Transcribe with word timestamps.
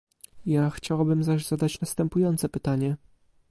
Ja 0.45 0.69
chciałabym 0.69 1.23
zaś 1.23 1.45
zadać 1.45 1.81
następujące 1.81 2.49
pytanie 2.49 2.97